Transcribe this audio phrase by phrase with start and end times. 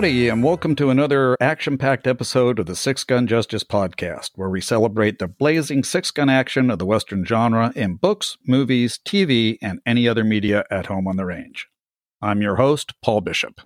[0.00, 4.48] Howdy, and welcome to another action packed episode of the Six Gun Justice Podcast, where
[4.48, 9.58] we celebrate the blazing six gun action of the Western genre in books, movies, TV,
[9.60, 11.68] and any other media at home on the range.
[12.22, 13.60] I'm your host, Paul Bishop.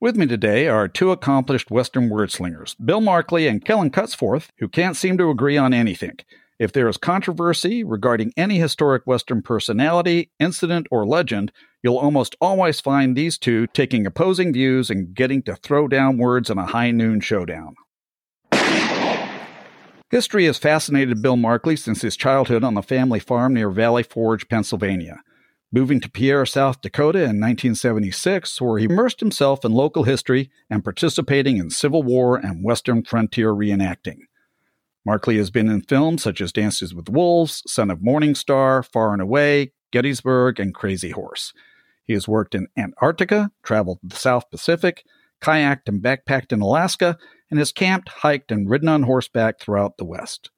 [0.00, 4.96] With me today are two accomplished Western wordslingers, Bill Markley and Kellen Cutsforth, who can't
[4.96, 6.16] seem to agree on anything.
[6.60, 12.80] If there is controversy regarding any historic Western personality, incident, or legend, you'll almost always
[12.80, 16.90] find these two taking opposing views and getting to throw down words in a high
[16.90, 17.76] noon showdown.
[20.10, 24.46] History has fascinated Bill Markley since his childhood on the family farm near Valley Forge,
[24.46, 25.22] Pennsylvania.
[25.72, 30.84] Moving to Pierre, South Dakota in 1976, where he immersed himself in local history and
[30.84, 34.18] participating in Civil War and Western frontier reenacting.
[35.04, 39.12] Markley has been in films such as Dances with Wolves, Son of Morning Star, Far
[39.12, 41.52] and Away, Gettysburg, and Crazy Horse.
[42.04, 45.04] He has worked in Antarctica, traveled the South Pacific,
[45.40, 47.16] kayaked and backpacked in Alaska,
[47.50, 50.50] and has camped, hiked, and ridden on horseback throughout the West.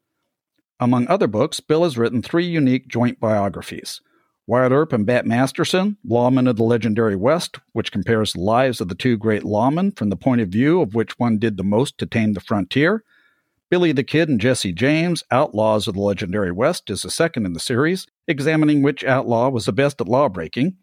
[0.81, 4.01] Among other books, Bill has written three unique joint biographies
[4.49, 8.89] Wyatt Earp and Bat Masterson, Lawmen of the Legendary West, which compares the lives of
[8.89, 11.97] the two great lawmen from the point of view of which one did the most
[11.99, 13.05] to tame the frontier,
[13.73, 17.55] Billy the Kid and Jesse James, Outlaws of the Legendary West, is the second in
[17.55, 20.77] the series, examining which outlaw was the best at lawbreaking.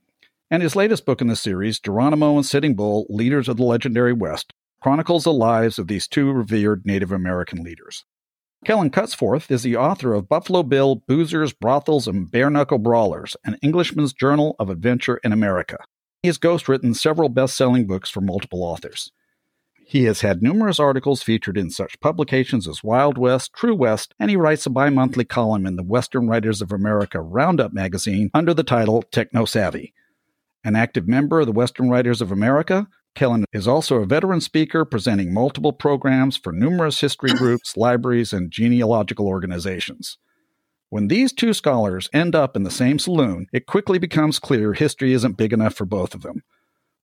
[0.49, 4.11] And his latest book in the series, Geronimo and Sitting Bull, Leaders of the Legendary
[4.11, 8.05] West, chronicles the lives of these two revered Native American leaders.
[8.65, 13.55] Kellen Cutsforth is the author of Buffalo Bill, Boozers, Brothels, and Bare Knuckle Brawlers, an
[13.61, 15.77] Englishman's Journal of Adventure in America.
[16.23, 19.11] He has ghostwritten several best selling books for multiple authors.
[19.89, 24.29] He has had numerous articles featured in such publications as Wild West, True West, and
[24.29, 28.53] he writes a bi monthly column in the Western Writers of America Roundup magazine under
[28.53, 29.95] the title Techno Savvy.
[30.63, 34.85] An active member of the Western Writers of America, Kellen is also a veteran speaker
[34.85, 40.19] presenting multiple programs for numerous history groups, libraries, and genealogical organizations.
[40.89, 45.13] When these two scholars end up in the same saloon, it quickly becomes clear history
[45.13, 46.43] isn't big enough for both of them.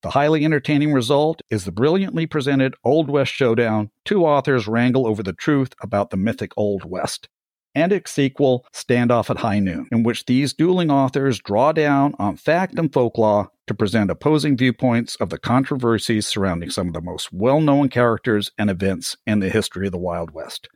[0.03, 3.91] The highly entertaining result is the brilliantly presented Old West Showdown.
[4.05, 7.29] Two authors wrangle over the truth about the mythic Old West.
[7.75, 12.37] And its sequel, Standoff at High Noon, in which these dueling authors draw down on
[12.37, 17.33] fact and folklore to present opposing viewpoints of the controversies surrounding some of the most
[17.33, 20.69] well known characters and events in the history of the Wild West.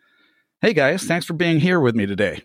[0.60, 2.42] Hey guys, thanks for being here with me today.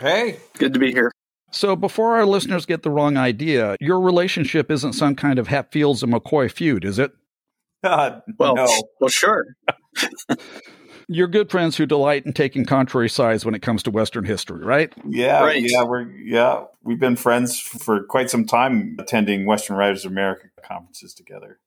[0.00, 1.10] Hey, good to be here.
[1.54, 6.02] So, before our listeners get the wrong idea, your relationship isn't some kind of Hatfields
[6.02, 7.12] and McCoy feud, is it?
[7.84, 8.66] Uh, well, no.
[9.00, 9.46] well, sure.
[11.08, 14.64] You're good friends who delight in taking contrary sides when it comes to Western history,
[14.64, 14.92] right?
[15.08, 15.62] Yeah, right.
[15.62, 20.48] yeah, we're yeah, we've been friends for quite some time, attending Western Writers of America
[20.66, 21.60] conferences together.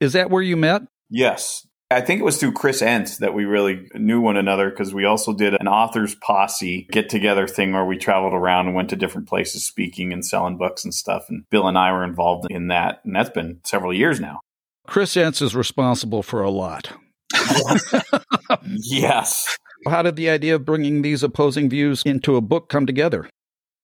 [0.00, 0.82] Is that where you met?
[1.10, 4.94] Yes, I think it was through Chris Enss that we really knew one another because
[4.94, 8.90] we also did an authors posse get together thing where we traveled around and went
[8.90, 11.26] to different places speaking and selling books and stuff.
[11.28, 13.00] And Bill and I were involved in that.
[13.04, 14.40] And that's been several years now.
[14.86, 16.92] Chris Enss is responsible for a lot.
[18.66, 19.56] yes.
[19.88, 23.28] How did the idea of bringing these opposing views into a book come together?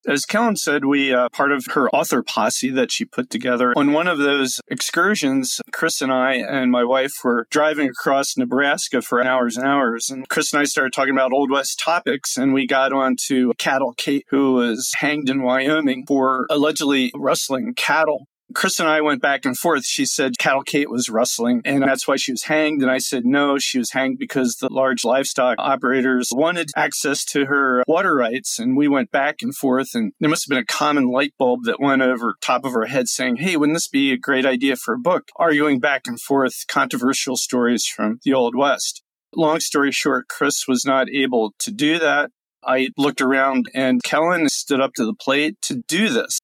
[0.09, 3.73] As Kellen said, we uh, part of her author posse that she put together.
[3.77, 9.03] On one of those excursions, Chris and I and my wife were driving across Nebraska
[9.03, 10.09] for hours and hours.
[10.09, 13.53] And Chris and I started talking about Old West topics, and we got on to
[13.59, 18.25] Cattle Kate, who was hanged in Wyoming for allegedly rustling cattle.
[18.53, 19.85] Chris and I went back and forth.
[19.85, 22.81] She said Cattle Kate was rustling and that's why she was hanged.
[22.81, 27.45] And I said no, she was hanged because the large livestock operators wanted access to
[27.45, 28.57] her water rights.
[28.57, 31.63] And we went back and forth and there must have been a common light bulb
[31.65, 34.75] that went over top of our head saying, Hey, wouldn't this be a great idea
[34.75, 35.29] for a book?
[35.35, 39.03] Arguing back and forth controversial stories from the Old West.
[39.35, 42.31] Long story short, Chris was not able to do that.
[42.63, 46.38] I looked around and Kellen stood up to the plate to do this.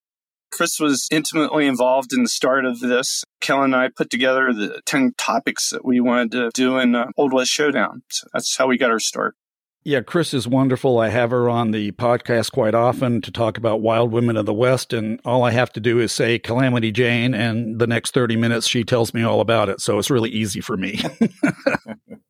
[0.55, 3.25] Chris was intimately involved in the start of this.
[3.41, 7.07] Kellen and I put together the 10 topics that we wanted to do in uh,
[7.17, 8.03] Old West Showdown.
[8.09, 9.35] So that's how we got our start.
[9.83, 10.97] Yeah, Chris is wonderful.
[10.97, 14.53] I have her on the podcast quite often to talk about wild women of the
[14.53, 14.93] West.
[14.93, 18.65] And all I have to do is say Calamity Jane, and the next 30 minutes
[18.65, 19.81] she tells me all about it.
[19.81, 21.01] So it's really easy for me.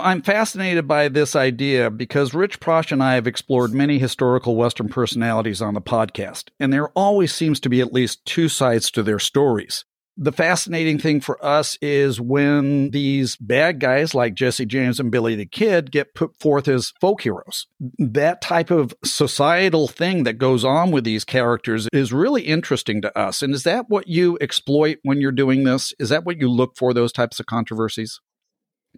[0.00, 4.88] I'm fascinated by this idea because Rich Prosch and I have explored many historical Western
[4.88, 9.02] personalities on the podcast, and there always seems to be at least two sides to
[9.02, 9.84] their stories.
[10.20, 15.36] The fascinating thing for us is when these bad guys like Jesse James and Billy
[15.36, 17.66] the Kid get put forth as folk heroes.
[17.98, 23.16] That type of societal thing that goes on with these characters is really interesting to
[23.16, 23.42] us.
[23.42, 25.92] And is that what you exploit when you're doing this?
[26.00, 28.20] Is that what you look for, those types of controversies?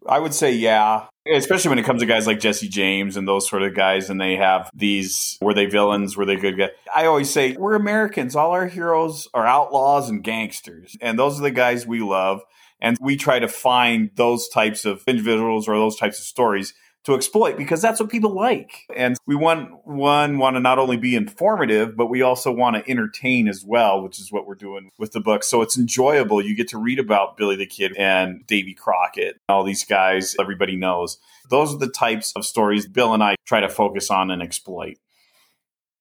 [0.08, 1.06] I would say, yeah.
[1.31, 4.20] Especially when it comes to guys like Jesse James and those sort of guys, and
[4.20, 6.70] they have these were they villains, were they good guys?
[6.94, 8.34] I always say, we're Americans.
[8.34, 10.96] All our heroes are outlaws and gangsters.
[11.00, 12.40] And those are the guys we love.
[12.81, 16.72] And we try to find those types of individuals or those types of stories
[17.05, 18.85] to exploit because that's what people like.
[18.94, 22.91] And we want one want to not only be informative, but we also want to
[22.91, 25.43] entertain as well, which is what we're doing with the book.
[25.43, 26.44] So it's enjoyable.
[26.44, 30.76] You get to read about Billy the Kid and Davy Crockett, all these guys everybody
[30.76, 31.19] knows.
[31.49, 34.99] Those are the types of stories Bill and I try to focus on and exploit.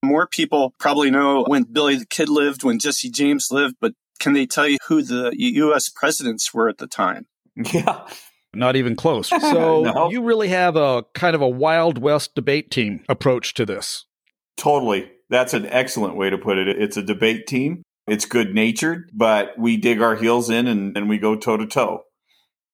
[0.03, 4.33] More people probably know when Billy the Kid lived, when Jesse James lived, but can
[4.33, 7.27] they tell you who the US presidents were at the time?
[7.73, 8.07] Yeah.
[8.53, 9.29] Not even close.
[9.39, 10.11] So no.
[10.11, 14.05] you really have a kind of a Wild West debate team approach to this.
[14.57, 15.09] Totally.
[15.29, 16.67] That's an excellent way to put it.
[16.67, 17.83] It's a debate team.
[18.07, 21.65] It's good natured, but we dig our heels in and, and we go toe to
[21.65, 22.03] toe.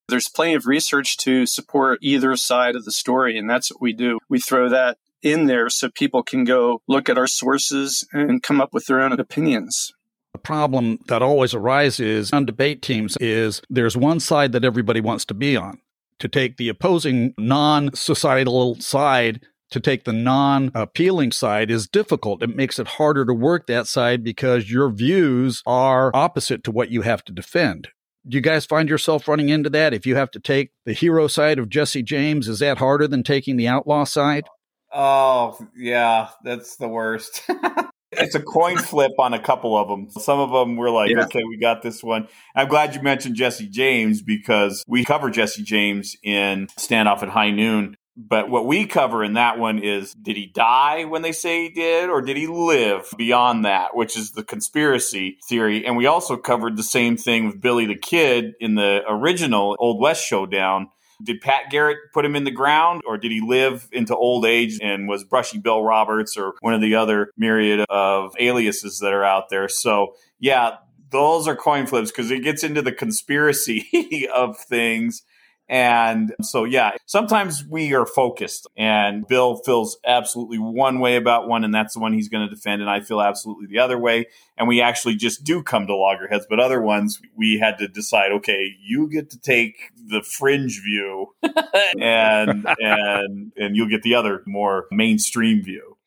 [0.07, 3.91] There's plenty of research to support either side of the story, and that's what we
[3.93, 4.19] do.
[4.29, 8.61] We throw that in there so people can go look at our sources and come
[8.61, 9.91] up with their own opinions.
[10.35, 15.23] The problem that always arises on debate teams is there's one side that everybody wants
[15.27, 15.79] to be on.
[16.19, 19.39] To take the opposing non societal side
[19.71, 22.43] to take the non appealing side is difficult.
[22.43, 26.91] It makes it harder to work that side because your views are opposite to what
[26.91, 27.87] you have to defend.
[28.27, 29.93] Do you guys find yourself running into that?
[29.93, 33.23] If you have to take the hero side of Jesse James, is that harder than
[33.23, 34.47] taking the outlaw side?
[34.93, 37.41] Oh, yeah, that's the worst.
[38.17, 40.09] it's a coin flip on a couple of them.
[40.09, 41.23] Some of them we're like, yeah.
[41.23, 42.27] okay, we got this one.
[42.55, 47.51] I'm glad you mentioned Jesse James because we cover Jesse James in Standoff at High
[47.51, 47.97] Noon.
[48.17, 51.69] But what we cover in that one is did he die when they say he
[51.69, 55.85] did, or did he live beyond that, which is the conspiracy theory?
[55.85, 60.01] And we also covered the same thing with Billy the Kid in the original Old
[60.01, 60.87] West Showdown
[61.23, 64.79] did Pat Garrett put him in the ground, or did he live into old age
[64.81, 69.23] and was Brushy Bill Roberts or one of the other myriad of aliases that are
[69.23, 69.67] out there?
[69.67, 70.77] So, yeah,
[71.11, 75.23] those are coin flips because it gets into the conspiracy of things
[75.67, 81.63] and so, yeah, sometimes we are focused, and Bill feels absolutely one way about one,
[81.63, 84.27] and that's the one he's going to defend, and I feel absolutely the other way.
[84.57, 88.31] And we actually just do come to loggerheads, but other ones we had to decide,
[88.33, 91.33] okay, you get to take the fringe view,
[91.99, 95.97] and and and you'll get the other more mainstream view.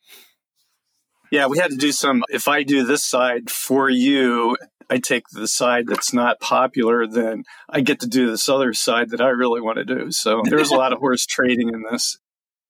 [1.32, 2.22] Yeah, we had to do some.
[2.28, 4.56] If I do this side for you,
[4.90, 9.11] I take the side that's not popular, then I get to do this other side
[9.11, 10.11] that I really want to do.
[10.11, 12.19] So there's a lot of horse trading in this.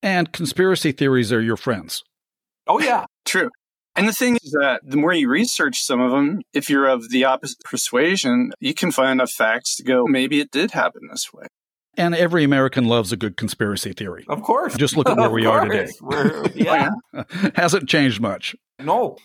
[0.03, 2.03] And conspiracy theories are your friends.
[2.67, 3.07] Oh, yeah.
[3.25, 3.51] True.
[3.97, 7.11] And the thing is that the more you research some of them, if you're of
[7.11, 11.33] the opposite persuasion, you can find enough facts to go, maybe it did happen this
[11.33, 11.47] way.
[11.97, 14.25] And every American loves a good conspiracy theory.
[14.29, 14.77] Of course.
[14.77, 15.91] Just look at where we are today.
[16.55, 16.91] yeah.
[17.57, 18.55] Hasn't changed much.
[18.79, 19.17] No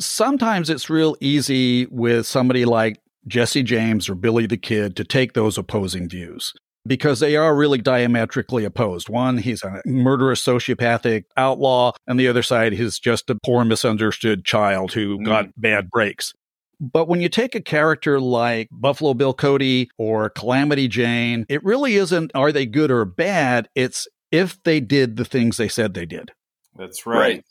[0.00, 5.32] sometimes it's real easy with somebody like Jesse James or Billy the Kid to take
[5.32, 6.52] those opposing views
[6.86, 9.08] because they are really diametrically opposed.
[9.08, 14.44] One, he's a murderous sociopathic outlaw, and the other side, he's just a poor misunderstood
[14.44, 15.24] child who mm.
[15.24, 16.34] got bad breaks.
[16.80, 21.94] But when you take a character like Buffalo Bill Cody or Calamity Jane, it really
[21.94, 23.68] isn't are they good or bad?
[23.74, 26.32] It's if they did the things they said they did.
[26.76, 27.18] That's right.
[27.18, 27.44] right.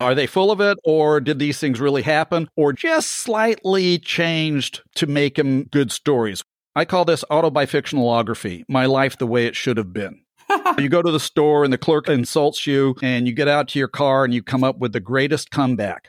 [0.00, 4.82] Are they full of it, or did these things really happen, or just slightly changed
[4.94, 6.44] to make them good stories?
[6.76, 10.20] I call this autobifictionalography, my life the way it should have been.
[10.78, 13.78] you go to the store and the clerk insults you, and you get out to
[13.80, 16.08] your car and you come up with the greatest comeback.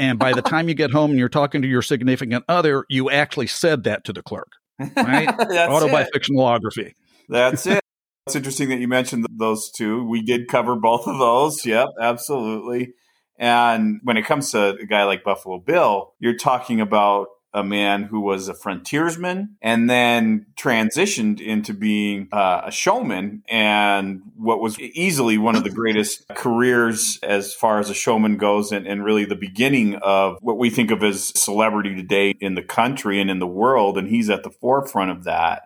[0.00, 3.10] And by the time you get home and you're talking to your significant other, you
[3.10, 4.50] actually said that to the clerk.
[4.80, 5.28] Right?
[5.38, 6.94] Autobifictionalography.
[7.28, 7.80] That's it.
[8.26, 10.04] It's interesting that you mentioned those two.
[10.04, 11.64] We did cover both of those.
[11.64, 12.94] Yep, absolutely.
[13.40, 18.04] And when it comes to a guy like Buffalo Bill, you're talking about a man
[18.04, 24.78] who was a frontiersman and then transitioned into being uh, a showman and what was
[24.78, 29.24] easily one of the greatest careers as far as a showman goes and, and, really
[29.24, 33.40] the beginning of what we think of as celebrity today in the country and in
[33.40, 33.98] the world.
[33.98, 35.62] And he's at the forefront of that.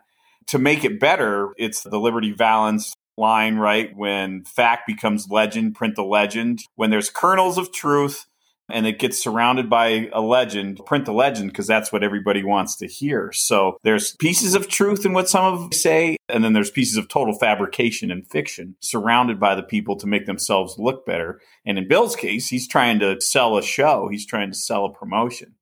[0.49, 3.95] To make it better it's the liberty valance line, right?
[3.97, 6.61] When fact becomes legend, print the legend.
[6.75, 8.27] When there's kernels of truth,
[8.71, 12.77] and it gets surrounded by a legend, print the legend because that's what everybody wants
[12.77, 13.31] to hear.
[13.33, 17.09] So there's pieces of truth in what some of say, and then there's pieces of
[17.09, 21.41] total fabrication and fiction surrounded by the people to make themselves look better.
[21.67, 24.93] And in Bill's case, he's trying to sell a show, he's trying to sell a
[24.93, 25.55] promotion.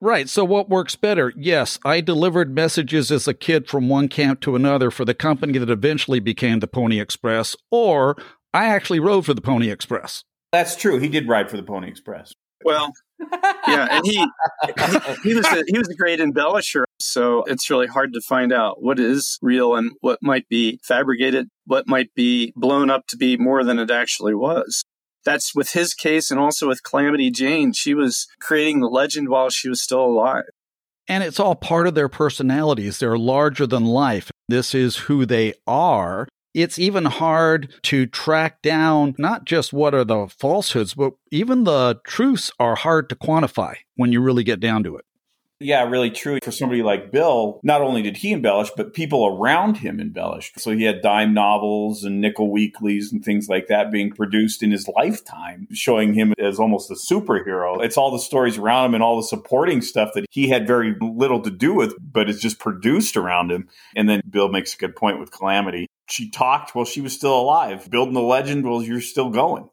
[0.00, 0.28] Right.
[0.28, 1.32] So, what works better?
[1.36, 5.58] Yes, I delivered messages as a kid from one camp to another for the company
[5.58, 8.16] that eventually became the Pony Express, or
[8.52, 10.24] I actually rode for the Pony Express.
[10.52, 10.98] That's true.
[10.98, 12.34] He did ride for the Pony Express.
[12.64, 12.92] Well,
[13.68, 16.84] yeah, and he, he he was a, he was a great embellisher.
[16.98, 21.48] So it's really hard to find out what is real and what might be fabricated,
[21.66, 24.84] what might be blown up to be more than it actually was
[25.24, 27.72] that's with his case and also with Calamity Jane.
[27.72, 30.44] She was creating the legend while she was still alive.
[31.06, 32.98] And it's all part of their personalities.
[32.98, 34.30] They're larger than life.
[34.48, 36.28] This is who they are.
[36.54, 42.00] It's even hard to track down not just what are the falsehoods, but even the
[42.04, 45.04] truths are hard to quantify when you really get down to it.
[45.60, 46.38] Yeah, really true.
[46.42, 50.58] For somebody like Bill, not only did he embellish, but people around him embellished.
[50.60, 54.72] So he had dime novels and nickel weeklies and things like that being produced in
[54.72, 57.82] his lifetime, showing him as almost a superhero.
[57.82, 60.96] It's all the stories around him and all the supporting stuff that he had very
[61.00, 63.68] little to do with, but it's just produced around him.
[63.94, 65.86] And then Bill makes a good point with Calamity.
[66.08, 69.70] She talked while she was still alive, building the legend while you're still going.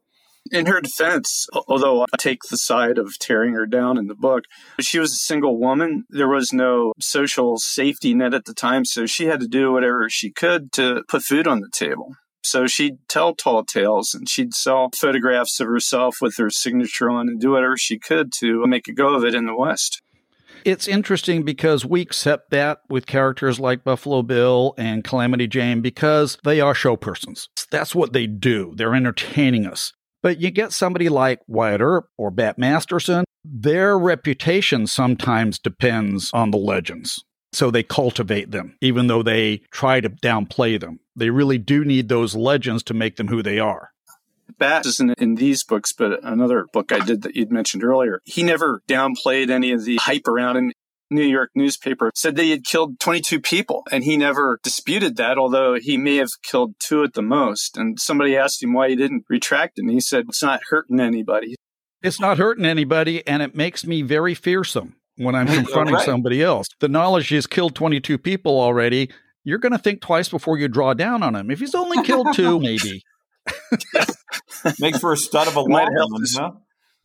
[0.50, 4.46] In her defense, although I take the side of tearing her down in the book,
[4.80, 6.06] she was a single woman.
[6.10, 10.10] There was no social safety net at the time, so she had to do whatever
[10.10, 12.16] she could to put food on the table.
[12.44, 17.30] So she'd tell tall tales and she'd sell photographs of herself with her signature on
[17.30, 20.02] and do whatever she could to make a go of it in the West.
[20.66, 26.38] It's interesting because we accept that with characters like Buffalo Bill and Calamity Jane because
[26.44, 27.48] they are show persons.
[27.72, 28.74] That's what they do.
[28.76, 29.94] They're entertaining us.
[30.22, 36.52] But you get somebody like Wyatt Earp or Bat Masterson, their reputation sometimes depends on
[36.52, 37.24] the legends.
[37.54, 41.00] So they cultivate them, even though they try to downplay them.
[41.16, 43.90] They really do need those legends to make them who they are.
[44.58, 48.22] Bat isn't in these books, but another book I did that you'd mentioned earlier.
[48.26, 50.72] He never downplayed any of the hype around him.
[51.12, 55.76] New York newspaper said they had killed 22 people and he never disputed that, although
[55.76, 57.78] he may have killed two at the most.
[57.78, 59.82] And somebody asked him why he didn't retract it.
[59.82, 61.56] And he said, it's not hurting anybody.
[62.02, 63.26] It's not hurting anybody.
[63.28, 66.06] And it makes me very fearsome when I'm confronting right.
[66.06, 66.68] somebody else.
[66.80, 69.12] The knowledge he's killed 22 people already,
[69.44, 71.52] you're going to think twice before you draw down on him.
[71.52, 73.04] If he's only killed two, maybe.
[74.80, 76.52] Makes for a stud of a lawman, huh?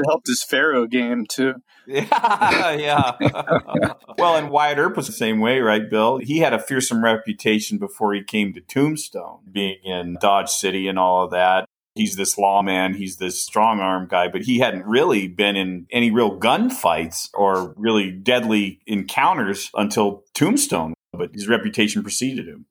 [0.05, 1.55] Helped his faro game too.
[1.89, 3.13] Yeah, yeah.
[4.19, 6.19] well, and Wyatt Earp was the same way, right, Bill?
[6.19, 10.99] He had a fearsome reputation before he came to Tombstone, being in Dodge City and
[10.99, 11.69] all of that.
[11.95, 16.11] He's this lawman, he's this strong arm guy, but he hadn't really been in any
[16.11, 22.67] real gunfights or really deadly encounters until Tombstone, but his reputation preceded him.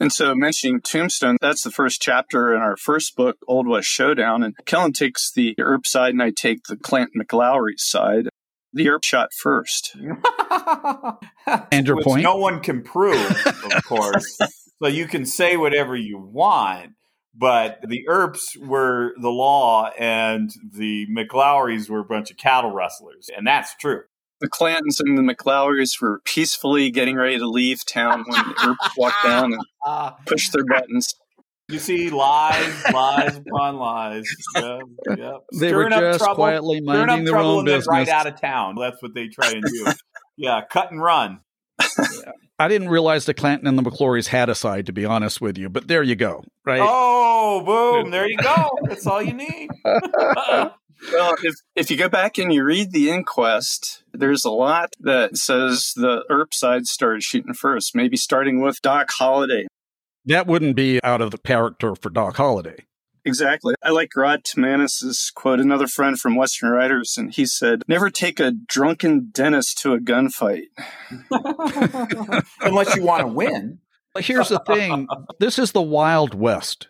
[0.00, 4.42] And so mentioning Tombstone, that's the first chapter in our first book, Old West Showdown.
[4.42, 8.28] And Kellen takes the Earp side and I take the Clanton McLaury side.
[8.72, 9.96] The Earp shot first.
[11.72, 12.22] and your Which point?
[12.22, 14.38] No one can prove, of course.
[14.80, 16.92] so you can say whatever you want,
[17.34, 23.30] but the Earps were the law and the McLaurys were a bunch of cattle rustlers.
[23.36, 24.02] And that's true
[24.40, 28.96] the Clantons and the McLaurys were peacefully getting ready to leave town when the Earps
[28.96, 31.14] walked down and pushed their buttons.
[31.68, 34.24] You see, lies, lies upon lies.
[34.56, 34.80] Yep,
[35.18, 35.34] yep.
[35.52, 37.86] They Stirring were just trouble, quietly minding their own business.
[37.86, 38.76] Right out of town.
[38.80, 39.92] That's what they try and do.
[40.38, 41.40] yeah, cut and run.
[41.80, 42.32] Yeah.
[42.58, 45.58] I didn't realize the Clanton and the McLaurys had a side, to be honest with
[45.58, 45.68] you.
[45.68, 46.80] But there you go, right?
[46.82, 48.10] Oh, boom!
[48.10, 48.70] There you go.
[48.84, 49.68] That's all you need.
[49.84, 50.74] well,
[51.42, 55.92] if, if you go back and you read the inquest, there's a lot that says
[55.96, 59.66] the Earp side started shooting first, maybe starting with Doc Holliday.
[60.24, 62.84] That wouldn't be out of the character for Doc Holliday.
[63.24, 63.74] Exactly.
[63.82, 68.40] I like Rod Timanus' quote, another friend from Western Writers, and he said, Never take
[68.40, 70.64] a drunken dentist to a gunfight.
[72.60, 73.80] Unless you want to win.
[74.18, 75.06] Here's the thing
[75.38, 76.88] this is the Wild West.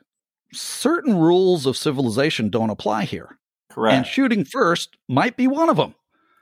[0.52, 3.38] Certain rules of civilization don't apply here.
[3.70, 3.97] Correct.
[3.97, 5.94] And shooting first might be one of them.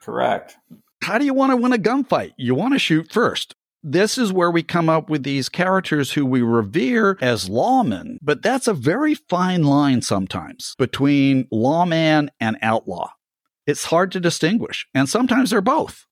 [0.06, 0.56] Correct.
[1.02, 2.32] How do you want to win a gunfight?
[2.36, 3.56] You want to shoot first.
[3.82, 8.40] This is where we come up with these characters who we revere as lawmen, but
[8.40, 13.10] that's a very fine line sometimes between lawman and outlaw.
[13.66, 16.06] It's hard to distinguish, and sometimes they're both.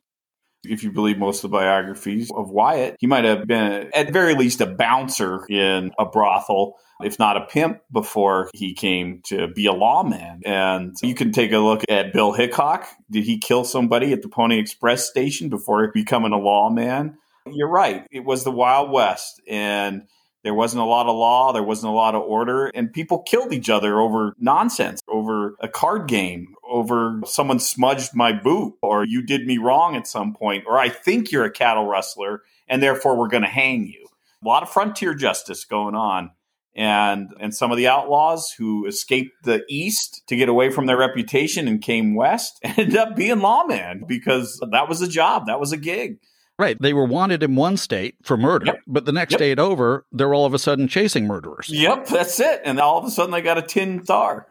[0.65, 4.35] If you believe most of the biographies of Wyatt, he might have been, at very
[4.35, 9.67] least, a bouncer in a brothel if not a pimp, before he came to be
[9.67, 10.43] a lawman.
[10.45, 12.87] And you can take a look at Bill Hickok.
[13.11, 17.19] Did he kill somebody at the Pony Express station before becoming a lawman?
[17.47, 18.07] You're right.
[18.11, 19.41] It was the Wild West.
[19.49, 20.03] And
[20.45, 23.53] there wasn't a lot of law, there wasn't a lot of order, and people killed
[23.53, 29.23] each other over nonsense, over a card game, over someone smudged my boot, or you
[29.23, 33.19] did me wrong at some point, or I think you're a cattle rustler, and therefore
[33.19, 34.07] we're going to hang you.
[34.45, 36.31] A lot of frontier justice going on.
[36.76, 40.97] And and some of the outlaws who escaped the east to get away from their
[40.97, 45.73] reputation and came west ended up being lawmen because that was a job, that was
[45.73, 46.19] a gig.
[46.59, 46.81] Right.
[46.81, 48.81] They were wanted in one state for murder, yep.
[48.87, 49.38] but the next yep.
[49.38, 51.69] state over, they're all of a sudden chasing murderers.
[51.69, 52.61] Yep, that's it.
[52.64, 54.47] And all of a sudden they got a tin star.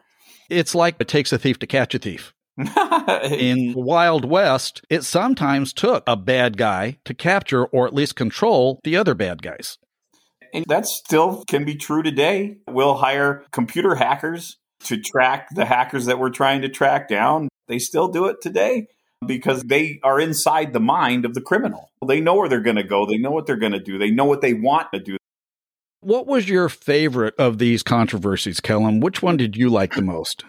[0.50, 2.34] It's like it takes a thief to catch a thief.
[3.24, 8.80] in Wild West, it sometimes took a bad guy to capture or at least control
[8.84, 9.78] the other bad guys.
[10.54, 12.58] And that still can be true today.
[12.68, 17.48] We'll hire computer hackers to track the hackers that we're trying to track down.
[17.66, 18.86] They still do it today
[19.26, 21.90] because they are inside the mind of the criminal.
[22.06, 24.10] They know where they're going to go, they know what they're going to do, they
[24.10, 25.16] know what they want to do.
[26.00, 29.00] What was your favorite of these controversies, Kellen?
[29.00, 30.44] Which one did you like the most?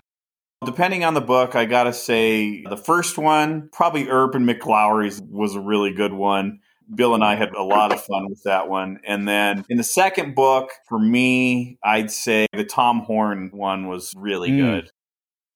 [0.65, 5.61] Depending on the book, I gotta say the first one, probably Urban McLaury's was a
[5.61, 6.59] really good one.
[6.93, 8.99] Bill and I had a lot of fun with that one.
[9.05, 14.13] And then in the second book, for me, I'd say the Tom Horn one was
[14.15, 14.57] really mm.
[14.57, 14.91] good.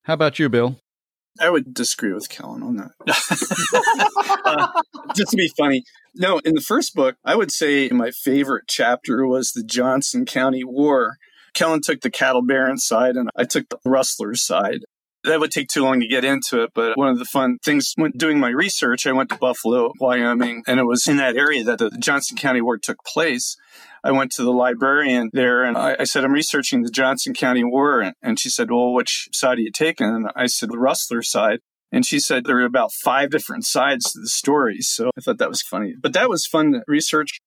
[0.02, 0.80] How about you, Bill?
[1.38, 2.90] I would disagree with Kellen on that.
[4.44, 4.82] uh,
[5.14, 5.84] just to be funny.
[6.14, 10.64] No, in the first book, I would say my favorite chapter was the Johnson County
[10.64, 11.16] War.
[11.54, 14.80] Kellen took the cattle baron side and I took the rustler's side.
[15.24, 17.92] That would take too long to get into it, but one of the fun things
[17.96, 21.62] when doing my research, I went to Buffalo, Wyoming, and it was in that area
[21.64, 23.56] that the Johnson County War took place.
[24.02, 27.64] I went to the librarian there and I, I said, I'm researching the Johnson County
[27.64, 28.00] War.
[28.00, 30.06] And, and she said, Well, which side are you taking?
[30.06, 31.58] And I said, The Rustler side.
[31.92, 34.80] And she said there were about five different sides to the story.
[34.80, 35.94] So I thought that was funny.
[36.00, 37.40] But that was fun research.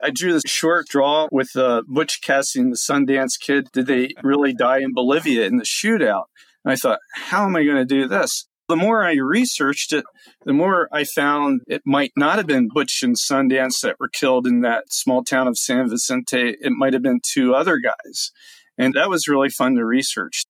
[0.00, 3.68] I drew this short draw with uh, Butch Cassidy and the Sundance Kid.
[3.72, 6.26] Did they really die in Bolivia in the shootout?
[6.68, 8.46] And I thought, how am I going to do this?
[8.68, 10.04] The more I researched it,
[10.44, 14.46] the more I found it might not have been Butch and Sundance that were killed
[14.46, 16.56] in that small town of San Vicente.
[16.60, 18.32] It might have been two other guys.
[18.76, 20.44] And that was really fun to research.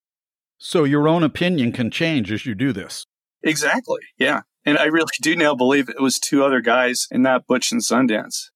[0.59, 3.05] So your own opinion can change as you do this.
[3.45, 4.01] Exactly.
[4.19, 4.41] Yeah.
[4.65, 7.81] And I really do now believe it was two other guys and not Butch and
[7.81, 8.47] Sundance.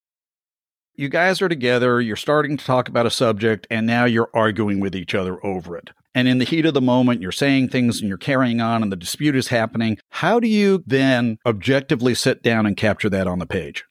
[0.96, 4.80] You guys are together, you're starting to talk about a subject, and now you're arguing
[4.80, 8.00] with each other over it and in the heat of the moment, you're saying things
[8.00, 9.98] and you're carrying on and the dispute is happening.
[10.10, 13.84] How do you then objectively sit down and capture that on the page?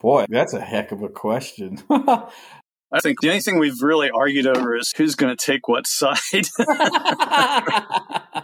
[0.00, 1.78] Boy, that's a heck of a question.
[2.92, 5.86] I think the only thing we've really argued over is who's going to take what
[5.86, 6.18] side.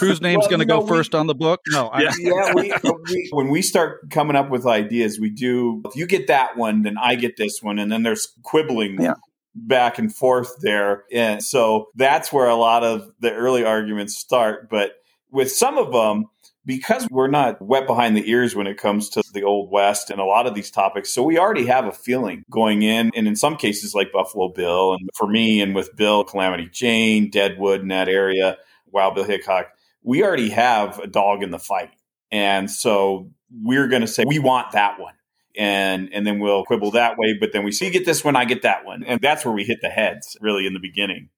[0.00, 1.60] Whose name's well, going to go we, first on the book?
[1.68, 2.78] No, yeah, I, yeah we, uh,
[3.10, 5.80] we, when we start coming up with ideas, we do.
[5.86, 9.14] If you get that one, then I get this one, and then there's quibbling yeah
[9.54, 11.04] back and forth there.
[11.12, 14.70] And so that's where a lot of the early arguments start.
[14.70, 14.92] But
[15.30, 16.26] with some of them,
[16.64, 20.20] because we're not wet behind the ears when it comes to the Old West and
[20.20, 23.10] a lot of these topics, so we already have a feeling going in.
[23.16, 27.30] And in some cases, like Buffalo Bill, and for me and with Bill, Calamity Jane,
[27.30, 31.90] Deadwood in that area, Wild Bill Hickok, we already have a dog in the fight.
[32.30, 35.14] And so we're going to say, we want that one
[35.56, 37.36] and and then we'll quibble that way.
[37.38, 39.54] But then we see, you get this one, I get that one, and that's where
[39.54, 41.30] we hit the heads really in the beginning.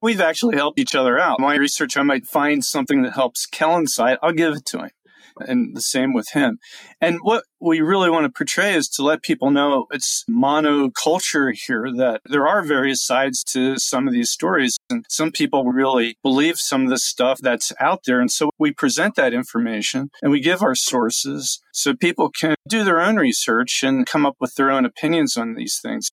[0.00, 1.40] We've actually helped each other out.
[1.40, 4.90] My research, I might find something that helps Kellen's side, I'll give it to him
[5.40, 6.58] and the same with him.
[7.00, 11.90] And what we really want to portray is to let people know it's monoculture here,
[11.96, 14.76] that there are various sides to some of these stories.
[14.90, 18.20] And some people really believe some of the stuff that's out there.
[18.20, 22.84] And so we present that information and we give our sources so people can do
[22.84, 26.10] their own research and come up with their own opinions on these things.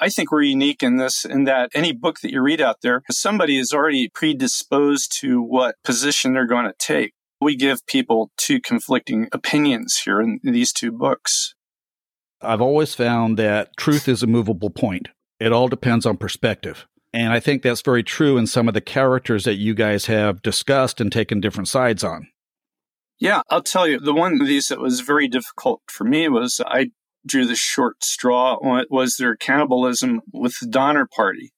[0.00, 3.02] I think we're unique in this, in that any book that you read out there,
[3.10, 7.12] somebody is already predisposed to what position they're going to take.
[7.40, 11.54] We give people two conflicting opinions here in these two books.
[12.40, 15.08] I've always found that truth is a movable point.
[15.40, 16.86] It all depends on perspective.
[17.12, 20.42] And I think that's very true in some of the characters that you guys have
[20.42, 22.28] discussed and taken different sides on.
[23.18, 26.60] Yeah, I'll tell you, the one of these that was very difficult for me was
[26.64, 26.90] I
[27.26, 31.52] drew the short straw on it was their cannibalism with the Donner Party.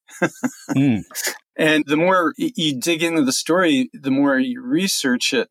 [0.70, 1.02] mm.
[1.56, 5.50] And the more you dig into the story, the more you research it,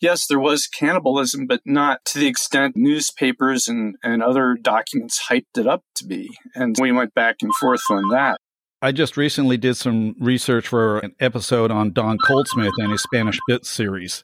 [0.00, 5.58] yes, there was cannibalism, but not to the extent newspapers and, and other documents hyped
[5.58, 6.30] it up to be.
[6.54, 8.38] And we went back and forth on that.
[8.82, 13.38] I just recently did some research for an episode on Don Coldsmith and his Spanish
[13.48, 14.22] Bits series.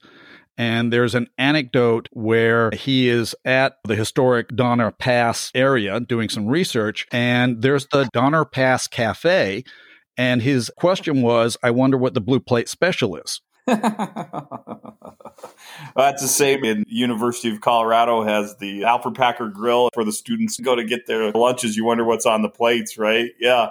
[0.59, 6.47] And there's an anecdote where he is at the historic Donner Pass area doing some
[6.47, 9.65] research, and there's the Donner Pass Cafe.
[10.19, 13.41] And his question was, I wonder what the blue plate special is.
[13.67, 13.83] that's
[16.23, 20.63] the same in University of Colorado has the Alfred Packer Grill for the students to
[20.63, 21.77] go to get their lunches.
[21.77, 23.31] You wonder what's on the plates, right?
[23.39, 23.71] Yeah.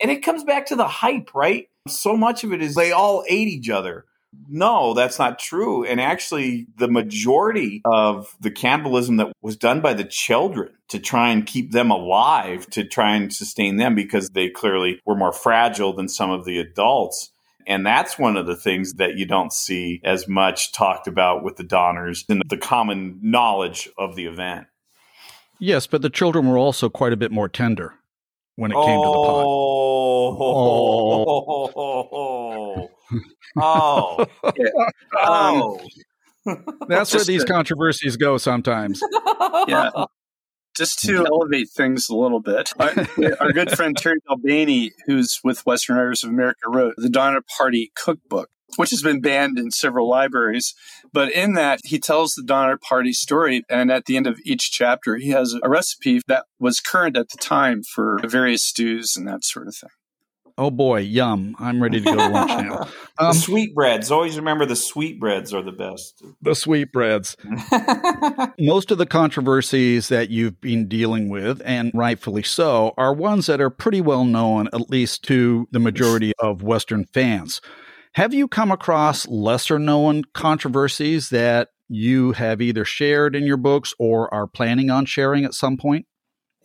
[0.00, 1.68] And it comes back to the hype, right?
[1.88, 4.04] So much of it is they all ate each other.
[4.48, 5.84] No, that's not true.
[5.84, 11.30] And actually, the majority of the cannibalism that was done by the children to try
[11.30, 15.92] and keep them alive, to try and sustain them because they clearly were more fragile
[15.92, 17.30] than some of the adults.
[17.66, 21.56] And that's one of the things that you don't see as much talked about with
[21.56, 24.66] the Donners and the common knowledge of the event.
[25.58, 27.94] Yes, but the children were also quite a bit more tender
[28.56, 29.44] when it came oh, to the pot.
[29.46, 30.36] Oh,
[31.76, 32.90] oh,
[33.56, 34.26] oh.
[35.16, 35.80] oh.
[36.88, 39.02] That's where these controversies go sometimes.
[39.68, 39.90] Yeah.
[40.76, 42.90] Just to elevate things a little bit, our,
[43.40, 47.42] our good friend Terry Del Bene, who's with Western Writers of America, wrote the Donner
[47.56, 50.74] Party Cookbook which has been banned in several libraries.
[51.12, 53.62] But in that, he tells the Donner Party story.
[53.68, 57.28] And at the end of each chapter, he has a recipe that was current at
[57.28, 59.90] the time for various stews and that sort of thing.
[60.56, 61.56] Oh boy, yum.
[61.58, 62.88] I'm ready to go to lunch now.
[63.16, 64.10] Um, sweetbreads.
[64.10, 66.20] Always remember the sweetbreads are the best.
[66.42, 67.36] The sweetbreads.
[68.58, 73.60] Most of the controversies that you've been dealing with, and rightfully so, are ones that
[73.60, 77.60] are pretty well known, at least to the majority of Western fans.
[78.14, 83.94] Have you come across lesser known controversies that you have either shared in your books
[84.00, 86.06] or are planning on sharing at some point?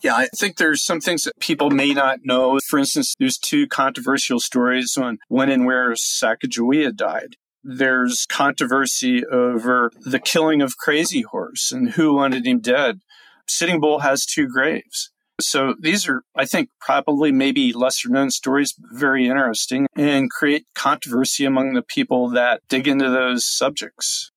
[0.01, 2.59] Yeah, I think there's some things that people may not know.
[2.67, 7.35] For instance, there's two controversial stories on when and where Sacagawea died.
[7.63, 13.01] There's controversy over the killing of Crazy Horse and who wanted him dead.
[13.47, 15.11] Sitting Bull has two graves.
[15.41, 20.65] So these are, I think, probably maybe lesser known stories, but very interesting and create
[20.75, 24.31] controversy among the people that dig into those subjects.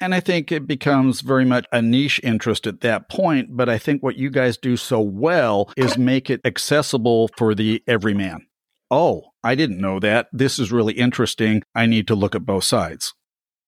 [0.00, 3.56] And I think it becomes very much a niche interest at that point.
[3.56, 7.82] But I think what you guys do so well is make it accessible for the
[7.86, 8.46] everyman.
[8.90, 10.28] Oh, I didn't know that.
[10.32, 11.62] This is really interesting.
[11.74, 13.14] I need to look at both sides.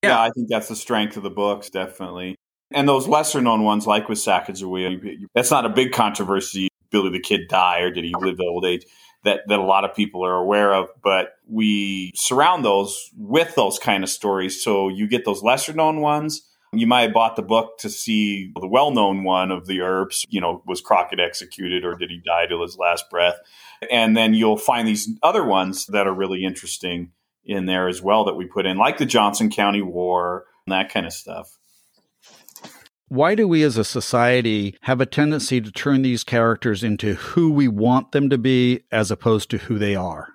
[0.03, 2.35] Yeah, I think that's the strength of the books, definitely.
[2.73, 6.69] And those lesser known ones, like with Sacagawea, that's not a big controversy.
[6.91, 8.85] Billy the Kid die or did he live to old age?
[9.25, 13.79] That, that a lot of people are aware of, but we surround those with those
[13.79, 14.61] kind of stories.
[14.63, 16.43] So you get those lesser known ones.
[16.73, 20.25] You might have bought the book to see the well known one of the Earps.
[20.29, 23.37] You know, was Crockett executed or did he die till his last breath?
[23.91, 27.13] And then you'll find these other ones that are really interesting
[27.45, 30.93] in there as well that we put in, like the Johnson County War and that
[30.93, 31.59] kind of stuff.
[33.13, 37.53] Why do we as a society have a tendency to turn these characters into who
[37.53, 40.29] we want them to be as opposed to who they are?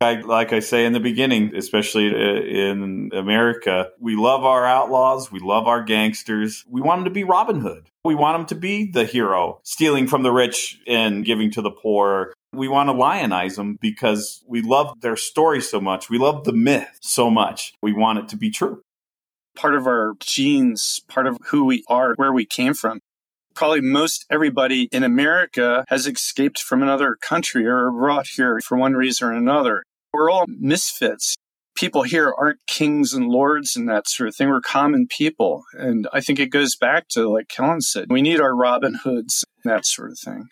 [0.00, 5.32] I, like I say in the beginning, especially uh, in America, we love our outlaws.
[5.32, 6.64] We love our gangsters.
[6.70, 7.88] We want them to be Robin Hood.
[8.04, 11.72] We want them to be the hero, stealing from the rich and giving to the
[11.72, 12.32] poor.
[12.52, 16.08] We want to lionize them because we love their story so much.
[16.08, 17.74] We love the myth so much.
[17.82, 18.84] We want it to be true
[19.56, 23.00] part of our genes, part of who we are, where we came from.
[23.54, 28.94] Probably most everybody in America has escaped from another country or brought here for one
[28.94, 29.82] reason or another.
[30.12, 31.36] We're all misfits.
[31.74, 34.48] People here aren't kings and lords and that sort of thing.
[34.48, 35.64] We're common people.
[35.74, 39.44] And I think it goes back to, like Kellen said, we need our Robin Hoods,
[39.64, 40.48] that sort of thing.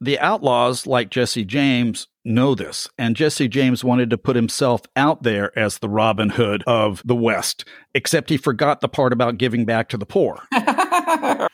[0.00, 5.22] The outlaws, like Jesse James, know this, and Jesse James wanted to put himself out
[5.22, 9.64] there as the Robin Hood of the West, except he forgot the part about giving
[9.64, 10.42] back to the poor.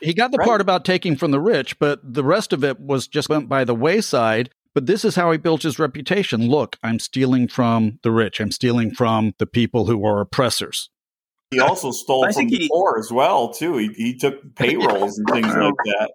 [0.01, 0.47] he got the right.
[0.47, 3.63] part about taking from the rich, but the rest of it was just went by
[3.63, 4.49] the wayside.
[4.73, 6.47] But this is how he built his reputation.
[6.47, 8.39] Look, I'm stealing from the rich.
[8.39, 10.89] I'm stealing from the people who are oppressors.
[11.51, 13.77] He also stole from the he, poor as well, too.
[13.77, 16.11] He, he took payrolls and things like that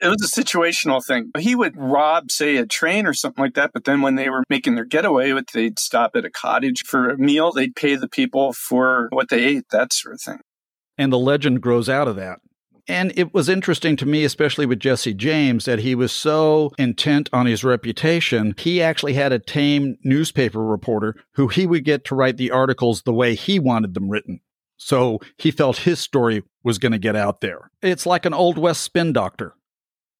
[0.00, 1.30] it was a situational thing.
[1.38, 3.70] He would rob, say, a train or something like that.
[3.72, 7.18] But then when they were making their getaway, they'd stop at a cottage for a
[7.18, 7.52] meal.
[7.52, 10.40] They'd pay the people for what they ate, that sort of thing.
[10.98, 12.38] And the legend grows out of that.
[12.88, 17.28] And it was interesting to me, especially with Jesse James, that he was so intent
[17.32, 18.54] on his reputation.
[18.58, 23.02] He actually had a tame newspaper reporter who he would get to write the articles
[23.02, 24.40] the way he wanted them written.
[24.76, 27.70] So he felt his story was going to get out there.
[27.82, 29.54] It's like an Old West spin doctor.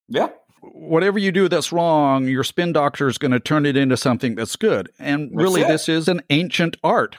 [0.07, 0.29] Yeah.
[0.61, 4.35] Whatever you do that's wrong, your spin doctor is going to turn it into something
[4.35, 4.89] that's good.
[4.99, 7.17] And really, this is an ancient art.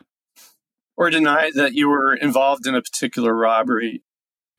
[0.96, 4.02] Or deny that you were involved in a particular robbery.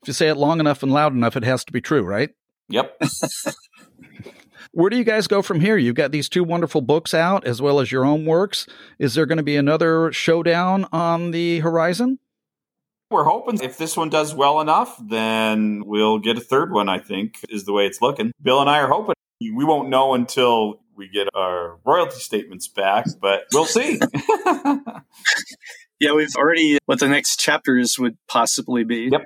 [0.02, 2.30] If you say it long enough and loud enough, it has to be true, right?
[2.70, 3.02] Yep.
[4.72, 5.76] Where do you guys go from here?
[5.76, 8.66] You've got these two wonderful books out as well as your own works.
[8.98, 12.18] Is there going to be another showdown on the horizon?
[13.10, 17.00] We're hoping if this one does well enough, then we'll get a third one, I
[17.00, 18.30] think, is the way it's looking.
[18.40, 19.14] Bill and I are hoping.
[19.40, 23.98] We won't know until we get our royalty statements back, but we'll see.
[25.98, 29.08] yeah, we've already what the next chapters would possibly be.
[29.10, 29.24] Yep.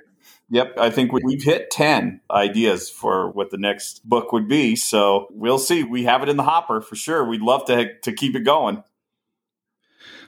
[0.50, 4.76] Yep, I think we've hit 10 ideas for what the next book would be.
[4.76, 5.84] So we'll see.
[5.84, 7.24] We have it in the hopper for sure.
[7.24, 8.82] We'd love to, to keep it going.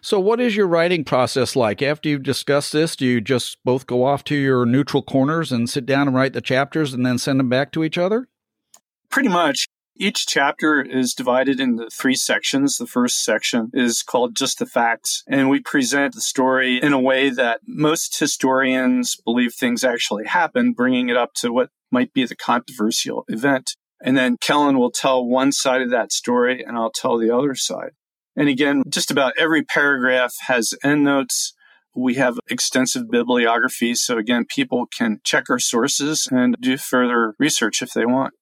[0.07, 1.83] So, what is your writing process like?
[1.83, 5.69] After you've discussed this, do you just both go off to your neutral corners and
[5.69, 8.29] sit down and write the chapters and then send them back to each other?
[9.11, 9.66] Pretty much.
[9.97, 12.77] Each chapter is divided into three sections.
[12.77, 17.01] The first section is called Just the Facts, and we present the story in a
[17.01, 22.25] way that most historians believe things actually happened, bringing it up to what might be
[22.25, 23.75] the controversial event.
[24.01, 27.57] And then Kellen will tell one side of that story, and I'll tell the other
[27.57, 27.90] side.
[28.37, 31.55] And again, just about every paragraph has endnotes.
[31.94, 33.94] We have extensive bibliography.
[33.94, 38.35] So again, people can check our sources and do further research if they want.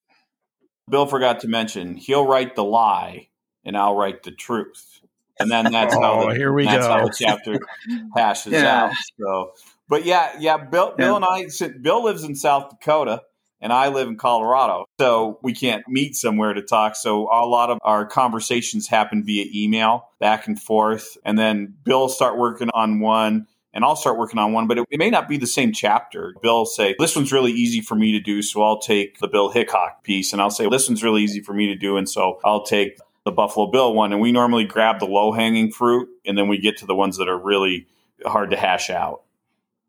[0.90, 3.28] Bill forgot to mention he'll write the lie
[3.64, 5.00] and I'll write the truth.
[5.38, 6.92] And then that's how oh, the, here we that's go.
[6.92, 7.60] how the chapter
[8.16, 8.84] passes yeah.
[8.84, 8.94] out.
[9.20, 9.52] So,
[9.88, 11.46] but yeah, yeah, Bill, Bill and I,
[11.80, 13.22] Bill lives in South Dakota
[13.64, 14.84] and I live in Colorado.
[15.00, 16.96] So we can't meet somewhere to talk.
[16.96, 21.16] So a lot of our conversations happen via email back and forth.
[21.24, 24.86] And then Bill start working on one and I'll start working on one, but it,
[24.90, 26.34] it, may not be the same chapter.
[26.42, 29.50] Bill say, This one's really easy for me to do, so I'll take the Bill
[29.50, 32.38] Hickok piece, and I'll say, This one's really easy for me to do, and so
[32.44, 34.12] I'll take the Buffalo Bill one.
[34.12, 37.16] And we normally grab the low hanging fruit, and then we get to the ones
[37.16, 37.88] that are really
[38.24, 39.22] hard to hash out.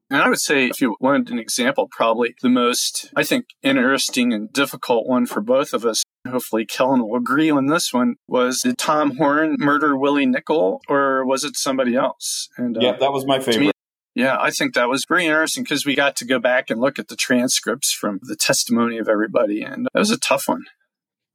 [0.09, 4.33] And I would say, if you wanted an example, probably the most, I think, interesting
[4.33, 8.61] and difficult one for both of us, hopefully Kellen will agree on this one, was
[8.61, 12.49] did Tom Horn murder Willie Nickel or was it somebody else?
[12.57, 13.71] And Yeah, uh, that was my favorite.
[14.13, 16.97] Yeah, I think that was very interesting because we got to go back and look
[16.99, 20.63] at the transcripts from the testimony of everybody, and that was a tough one.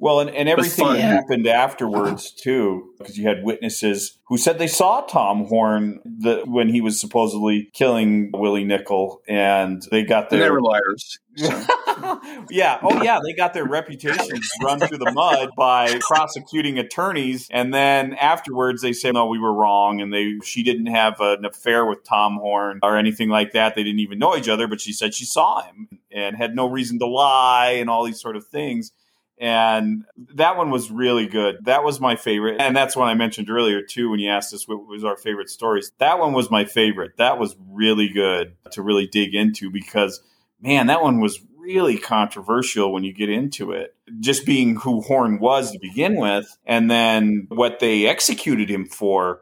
[0.00, 4.66] Well, and, and everything that happened afterwards too, because you had witnesses who said they
[4.66, 10.40] saw Tom Horn the, when he was supposedly killing Willie Nickel, and they got their
[10.40, 11.18] they were liars.
[11.36, 11.48] So.
[12.50, 12.78] yeah.
[12.82, 13.18] Oh, yeah.
[13.22, 18.94] They got their reputations run through the mud by prosecuting attorneys, and then afterwards they
[18.94, 22.80] say, "No, we were wrong," and they she didn't have an affair with Tom Horn
[22.82, 23.74] or anything like that.
[23.74, 26.70] They didn't even know each other, but she said she saw him and had no
[26.70, 28.92] reason to lie and all these sort of things.
[29.40, 31.64] And that one was really good.
[31.64, 32.60] That was my favorite.
[32.60, 35.48] And that's one I mentioned earlier, too, when you asked us what was our favorite
[35.48, 35.92] stories.
[35.96, 37.16] That one was my favorite.
[37.16, 40.22] That was really good to really dig into because,
[40.60, 43.94] man, that one was really controversial when you get into it.
[44.18, 49.40] Just being who Horn was to begin with, and then what they executed him for.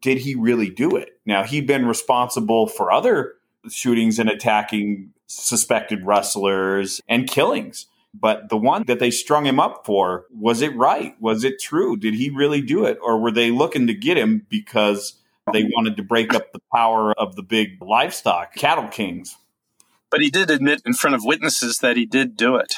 [0.00, 1.18] Did he really do it?
[1.24, 3.34] Now, he'd been responsible for other
[3.70, 7.86] shootings and attacking suspected rustlers and killings
[8.20, 11.14] but the one that they strung him up for, was it right?
[11.20, 11.96] Was it true?
[11.96, 12.98] Did he really do it?
[13.02, 15.14] Or were they looking to get him because
[15.52, 19.36] they wanted to break up the power of the big livestock cattle kings?
[20.10, 22.74] But he did admit in front of witnesses that he did do it.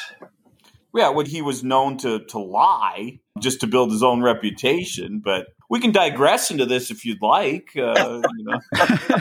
[0.94, 5.20] Yeah, when he was known to, to lie just to build his own reputation.
[5.22, 7.70] But we can digress into this if you'd like.
[7.76, 8.60] Uh, you know.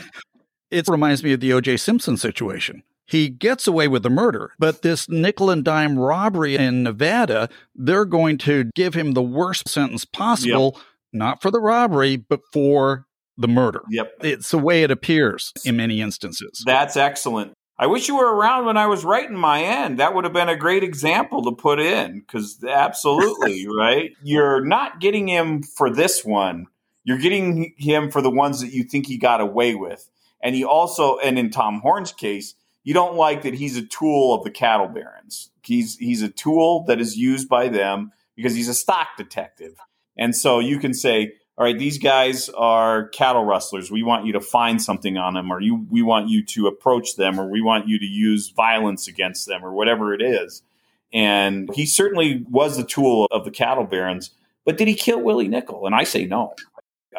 [0.71, 1.77] it reminds me of the O.J.
[1.77, 2.83] Simpson situation.
[3.07, 8.05] He gets away with the murder, but this nickel and dime robbery in Nevada, they're
[8.05, 10.83] going to give him the worst sentence possible, yep.
[11.13, 13.81] not for the robbery, but for the murder.
[13.89, 14.11] Yep.
[14.23, 16.63] It's the way it appears in many instances.
[16.65, 17.53] That's excellent.
[17.79, 19.99] I wish you were around when I was writing my end.
[19.99, 24.11] That would have been a great example to put in because absolutely, right?
[24.23, 26.65] You're not getting him for this one.
[27.03, 30.09] You're getting him for the ones that you think he got away with.
[30.41, 32.55] And he also, and in Tom Horn's case,
[32.87, 35.49] you don't like that he's a tool of the cattle barons.
[35.61, 39.75] He's he's a tool that is used by them because he's a stock detective.
[40.17, 43.91] And so you can say, all right, these guys are cattle rustlers.
[43.91, 47.17] We want you to find something on them, or you we want you to approach
[47.17, 50.63] them, or we want you to use violence against them, or whatever it is.
[51.11, 54.31] And he certainly was the tool of the cattle barons.
[54.63, 55.85] But did he kill Willie Nickel?
[55.85, 56.53] And I say no.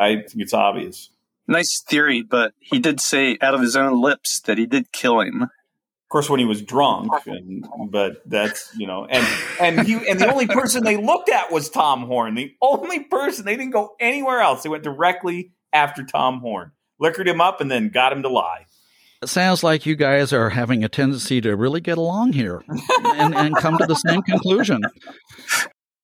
[0.00, 1.10] I think it's obvious.
[1.46, 5.20] Nice theory, but he did say out of his own lips that he did kill
[5.20, 5.50] him.
[6.08, 9.26] Of course, when he was drunk, and, but that's you know, and
[9.60, 12.34] and he and the only person they looked at was Tom Horn.
[12.34, 14.62] The only person they didn't go anywhere else.
[14.62, 18.64] They went directly after Tom Horn, liquored him up, and then got him to lie.
[19.20, 22.62] It sounds like you guys are having a tendency to really get along here
[23.04, 24.80] and, and come to the same conclusion.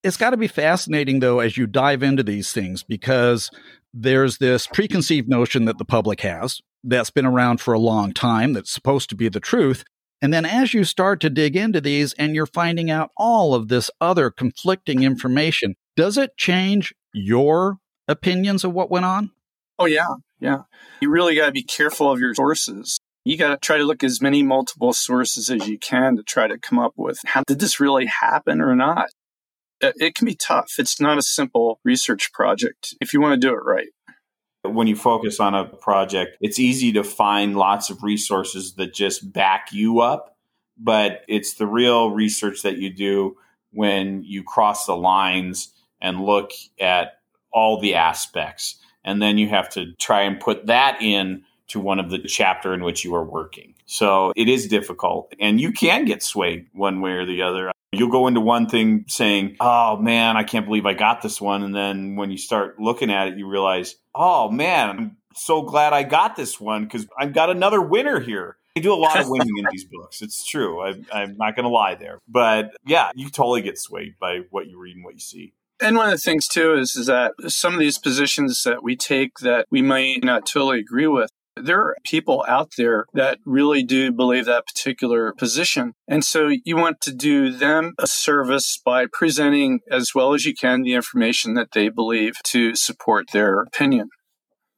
[0.03, 3.51] It's got to be fascinating, though, as you dive into these things, because
[3.95, 8.53] there's this preconceived notion that the public has that's been around for a long time
[8.53, 9.85] that's supposed to be the truth.
[10.25, 13.69] And then as you start to dig into these and you're finding out all of
[13.69, 17.77] this other conflicting information, does it change your
[18.09, 19.33] opinions of what went on?
[19.79, 20.15] Oh, yeah.
[20.41, 20.63] Yeah.
[21.03, 22.99] You really got to be careful of your sources.
[23.27, 26.47] You got to try to look as many multiple sources as you can to try
[26.47, 29.11] to come up with how did this really happen or not?
[29.83, 30.77] Uh, it can be tough.
[30.79, 33.89] It's not a simple research project if you want to do it right.
[34.65, 39.33] When you focus on a project, it's easy to find lots of resources that just
[39.33, 40.37] back you up,
[40.79, 43.37] but it's the real research that you do
[43.73, 47.19] when you cross the lines and look at
[47.53, 48.77] all the aspects.
[49.05, 52.75] And then you have to try and put that in to one of the chapter
[52.75, 53.75] in which you are working.
[53.87, 57.73] So it is difficult and you can get swayed one way or the other.
[57.93, 61.63] You'll go into one thing saying, Oh man, I can't believe I got this one.
[61.63, 65.93] And then when you start looking at it, you realize, Oh man, I'm so glad
[65.93, 68.57] I got this one because I've got another winner here.
[68.77, 70.21] I do a lot of winning in these books.
[70.21, 70.81] It's true.
[70.81, 72.19] I, I'm not going to lie there.
[72.27, 75.55] But yeah, you totally get swayed by what you read and what you see.
[75.81, 78.97] And one of the things too is, is that some of these positions that we
[78.97, 83.83] take that we might not totally agree with, there are people out there that really
[83.83, 85.95] do believe that particular position.
[86.09, 90.55] And so you want to do them a service by presenting as well as you
[90.55, 94.11] can the information that they believe to support their opinion.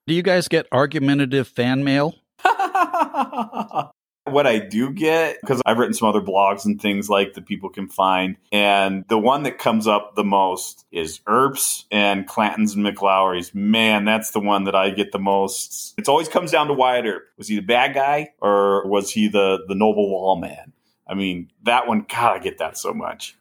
[0.06, 2.14] Do you guys get argumentative fan mail?
[4.26, 7.70] what I do get, because I've written some other blogs and things like that people
[7.70, 8.36] can find.
[8.52, 13.54] And the one that comes up the most is Earps and Clanton's and McLaury's.
[13.54, 15.94] Man, that's the one that I get the most.
[15.98, 17.24] It always comes down to Wyatt Earp.
[17.38, 20.72] Was he the bad guy or was he the, the noble lawman?
[21.08, 23.36] I mean, that one, God, I get that so much.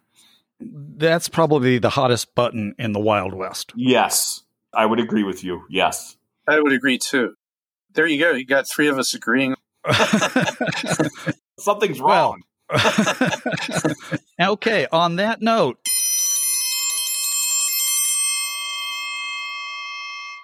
[0.60, 3.74] That's probably the hottest button in the Wild West.
[3.76, 4.44] Yes,
[4.74, 5.64] I would agree with you.
[5.70, 6.16] Yes.
[6.48, 7.34] I would agree too.
[7.94, 8.32] There you go.
[8.32, 9.56] You got three of us agreeing
[11.60, 12.42] Something's wrong.
[14.42, 15.78] okay, on that note,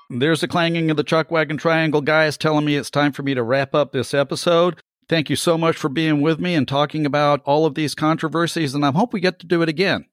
[0.10, 3.34] there's the clanging of the chuck wagon triangle guys telling me it's time for me
[3.34, 4.80] to wrap up this episode.
[5.10, 8.76] Thank you so much for being with me and talking about all of these controversies,
[8.76, 10.06] and I hope we get to do it again.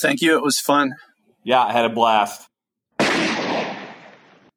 [0.00, 0.36] Thank you.
[0.36, 0.92] It was fun.
[1.44, 2.48] Yeah, I had a blast.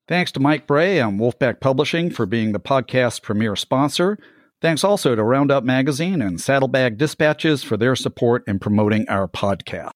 [0.08, 4.18] Thanks to Mike Bray and Wolfpack Publishing for being the podcast's premier sponsor.
[4.62, 9.92] Thanks also to Roundup Magazine and Saddlebag Dispatches for their support in promoting our podcast.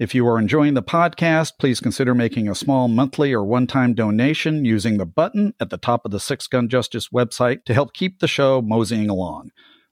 [0.00, 3.94] If you are enjoying the podcast, please consider making a small monthly or one time
[3.94, 7.92] donation using the button at the top of the Six Gun Justice website to help
[7.92, 9.50] keep the show moseying along.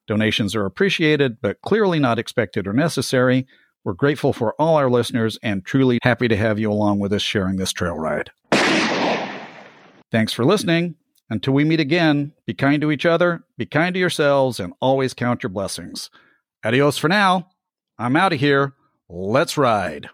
[0.09, 3.47] Donations are appreciated, but clearly not expected or necessary.
[3.88, 7.22] We're grateful for all our listeners and truly happy to have you along with us
[7.22, 8.31] sharing this trail ride.
[10.12, 10.96] Thanks for listening.
[11.31, 15.14] Until we meet again, be kind to each other, be kind to yourselves, and always
[15.14, 16.11] count your blessings.
[16.62, 17.48] Adios for now.
[17.98, 18.74] I'm out of here.
[19.09, 20.11] Let's ride.